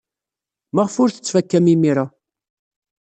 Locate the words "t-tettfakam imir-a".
1.09-2.05